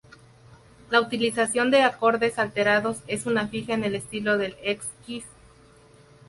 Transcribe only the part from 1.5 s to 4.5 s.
de acordes alterados es una fija en el estilo